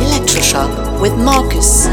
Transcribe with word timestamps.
Electroshock 0.00 1.00
with 1.00 1.14
Marcus. 1.16 1.86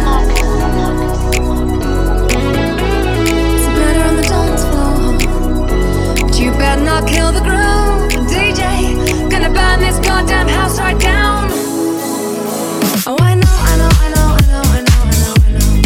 Oh, 13.07 13.17
I 13.19 13.33
know, 13.33 13.47
I 13.49 13.77
know, 13.77 13.89
I 13.89 14.09
know, 14.13 14.27
I 14.31 14.41
know, 14.47 14.61
I 14.61 15.11
know, 15.19 15.33
I 15.45 15.51
know 15.57 15.81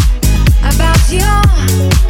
about 0.70 1.02
you. 1.10 2.05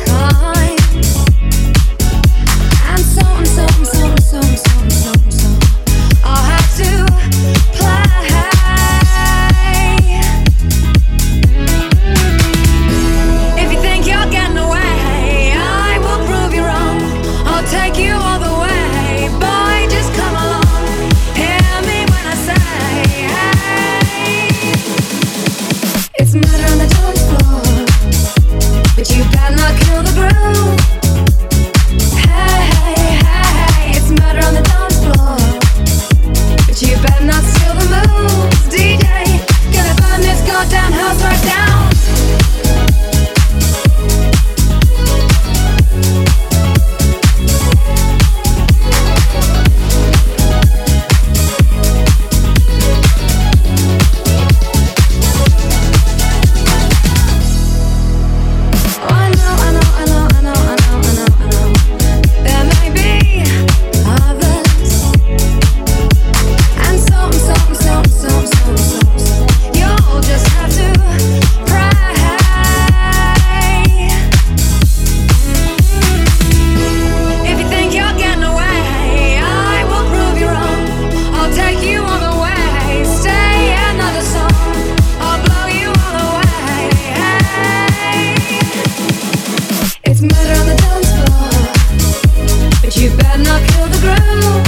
girl. 94.19 94.64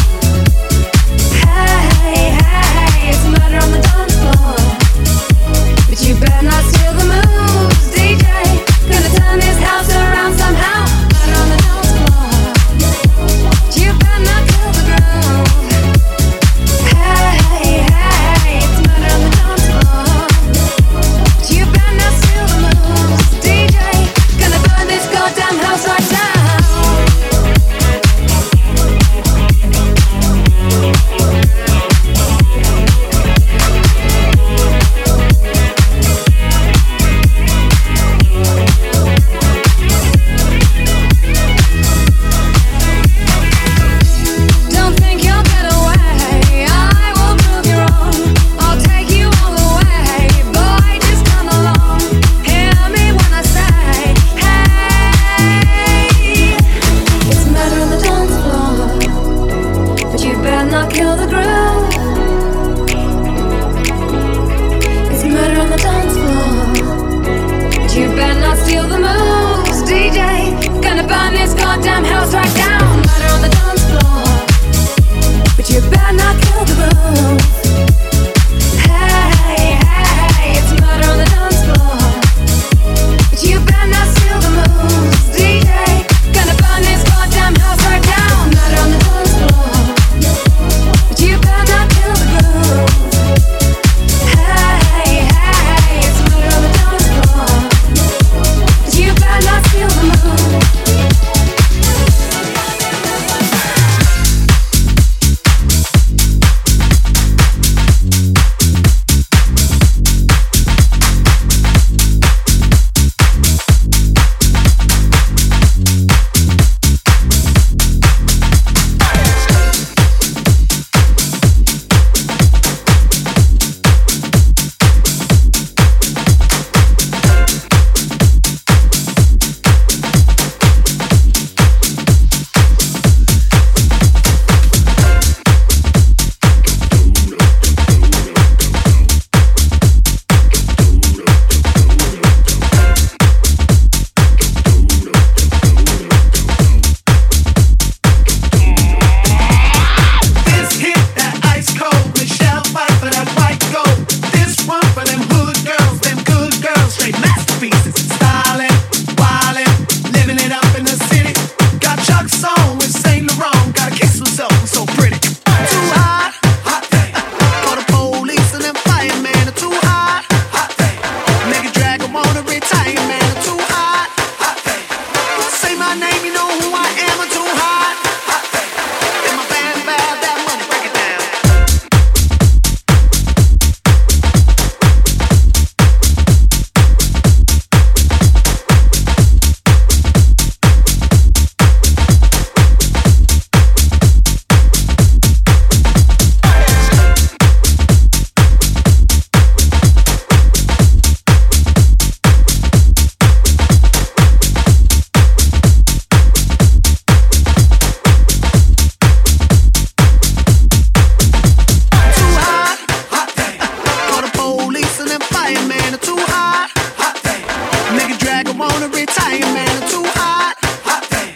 too 216.18 216.26
hot. 216.34 216.70
Hot 216.98 217.16
damn. 217.24 217.98
Nigga 217.98 218.18
drag 218.18 218.48
him 218.48 218.62
on 218.62 218.74
to 218.82 218.90
retire, 218.90 219.46
man. 219.54 219.70
I'm 219.70 219.88
too 219.90 220.06
hot. 220.18 220.56
Hot 220.88 221.04
damn. 221.10 221.34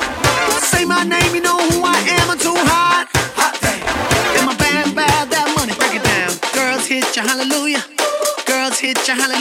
Say 0.73 0.85
my 0.85 1.03
name, 1.03 1.35
you 1.35 1.41
know 1.41 1.57
who 1.69 1.83
I 1.85 1.97
am. 2.17 2.29
I'm 2.31 2.39
too 2.39 2.55
hot. 2.55 3.05
Hot 3.37 3.53
damn. 3.61 3.81
And 4.37 4.45
my 4.49 4.55
band 4.57 4.95
bad 4.95 5.29
that 5.29 5.47
money. 5.57 5.73
Break 5.77 5.95
it 5.95 6.03
down. 6.03 6.33
Girls 6.53 6.85
hit 6.87 7.05
you, 7.15 7.21
hallelujah. 7.21 7.83
Girls 8.45 8.79
hit 8.79 8.97
you, 9.07 9.13
hallelujah. 9.13 9.40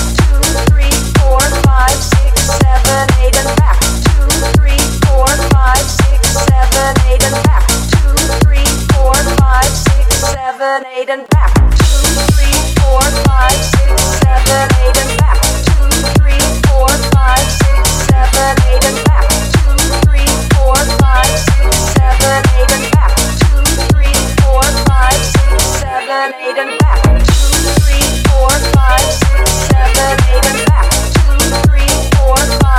Seven, 1.89 3.09
eight, 3.21 3.35
and 3.35 3.57
back. 3.57 3.79
Two, 4.05 4.29
three, 4.59 4.77
four, 5.07 5.27
five, 5.49 5.81
six, 5.81 6.31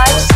seven, 0.07 0.32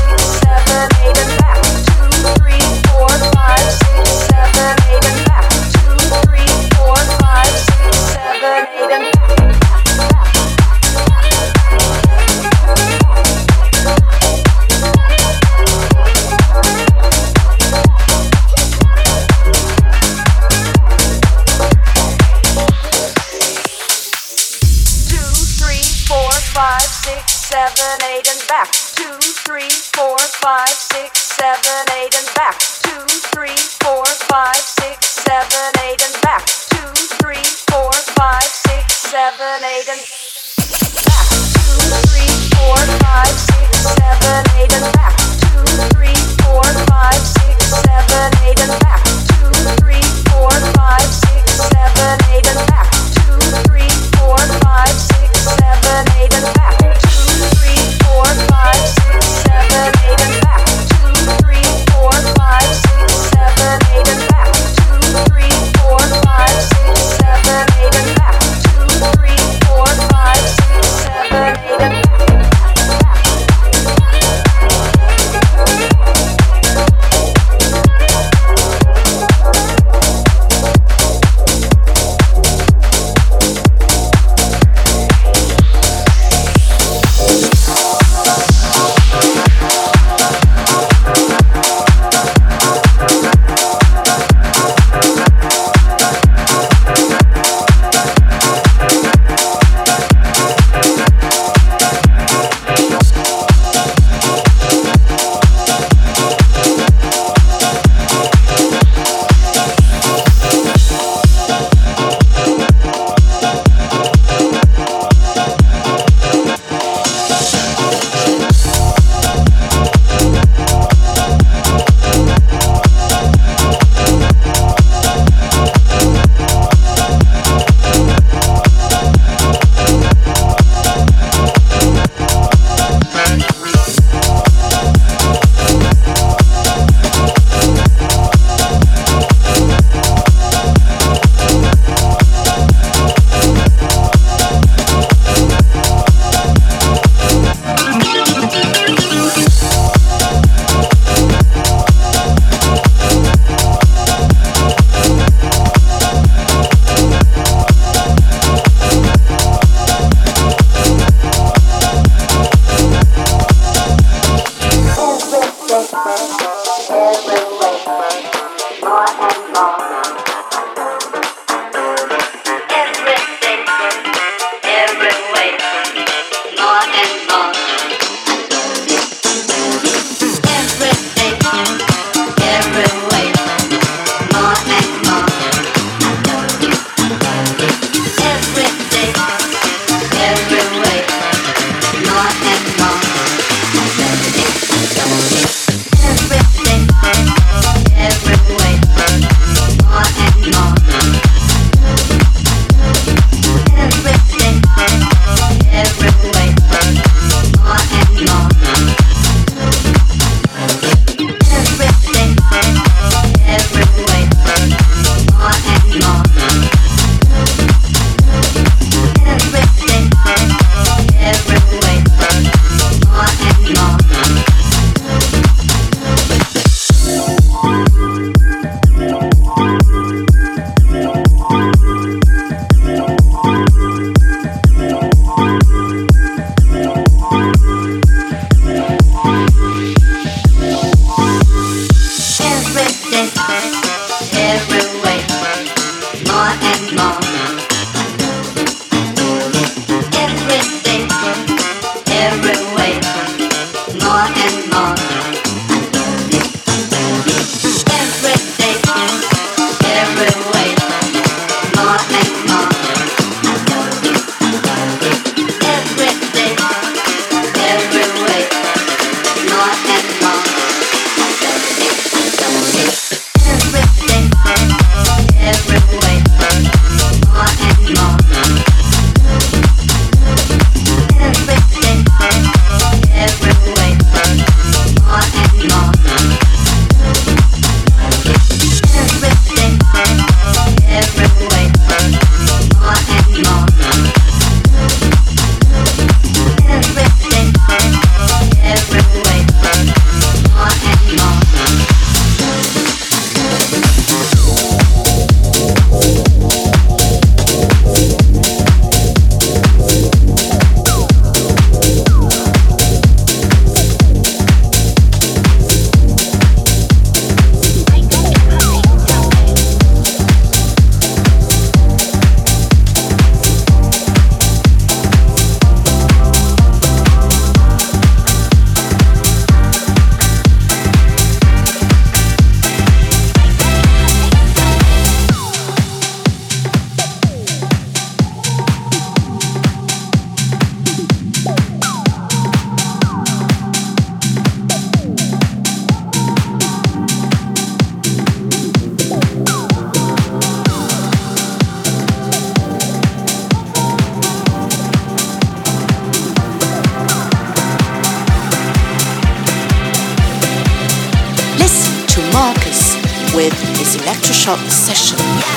shot 364.47 364.71
session. 364.71 365.56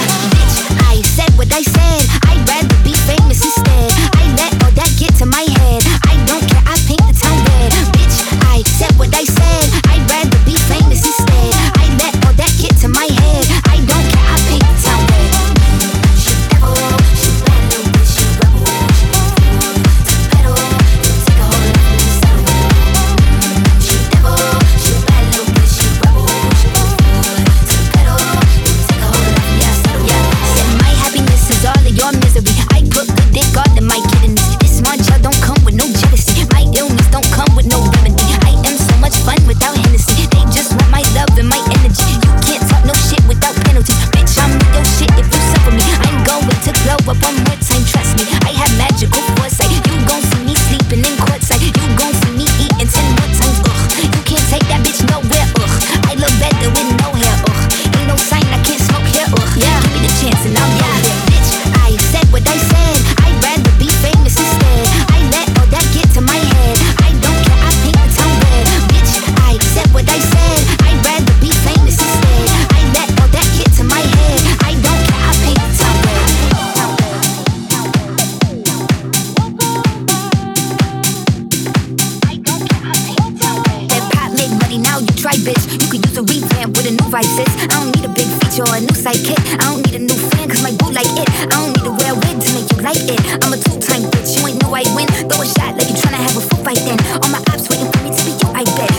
now, 84.82 85.00
you 85.00 85.12
try, 85.18 85.34
bitch. 85.44 85.64
You 85.72 85.88
could 85.92 86.06
use 86.06 86.18
a 86.18 86.24
revamp 86.24 86.78
with 86.78 86.88
a 86.88 86.94
new 86.94 87.08
right 87.10 87.26
sis. 87.26 87.50
I 87.68 87.80
don't 87.80 87.92
need 87.96 88.06
a 88.06 88.14
big 88.14 88.28
feature 88.40 88.64
or 88.64 88.76
a 88.76 88.82
new 88.82 88.96
sidekick. 88.96 89.40
I 89.60 89.66
don't 89.72 89.84
need 89.86 89.96
a 89.96 90.04
new 90.04 90.20
fan, 90.32 90.50
cause 90.50 90.64
my 90.64 90.72
boo 90.78 90.92
like 90.92 91.10
it. 91.20 91.30
I 91.50 91.56
don't 91.58 91.74
need 91.76 91.86
to 91.86 91.94
wear 91.96 92.14
a 92.14 92.18
wig 92.18 92.38
to 92.40 92.50
make 92.56 92.70
you 92.72 92.80
like 92.84 93.04
it. 93.04 93.20
I'm 93.44 93.54
a 93.54 93.58
two 93.58 93.80
time 93.80 94.04
bitch, 94.12 94.40
you 94.40 94.48
ain't 94.48 94.62
know 94.62 94.74
I 94.74 94.84
win. 94.96 95.08
Throw 95.28 95.42
a 95.42 95.48
shot 95.48 95.76
like 95.76 95.90
you 95.90 95.98
tryna 95.98 96.22
have 96.22 96.38
a 96.38 96.42
foot 96.42 96.62
fight 96.64 96.82
then. 96.88 97.00
All 97.22 97.30
my 97.30 97.42
ops 97.52 97.70
waiting 97.70 97.92
for 97.92 98.02
me 98.04 98.12
to 98.16 98.22
be 98.24 98.32
you, 98.32 98.50
I 98.56 98.64
bet. 98.78 98.99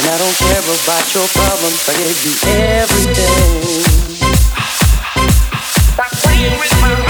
And 0.00 0.08
I 0.08 0.16
don't 0.16 0.32
care 0.32 0.64
about 0.64 1.12
your 1.12 1.28
problems. 1.28 1.84
I 1.86 1.92
gave 1.92 2.24
you 2.24 2.32
everything. 2.48 3.84
Stop 5.92 6.10
playing 6.24 6.58
with 6.58 6.72
my 6.80 7.09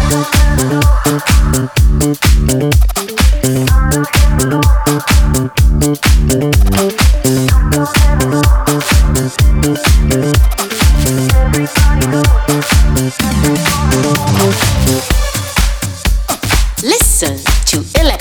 Listen 16.83 17.37
to 17.65 17.85
Elect. 17.99 18.20